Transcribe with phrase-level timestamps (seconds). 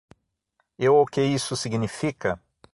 [0.79, 2.41] E o que isso significa?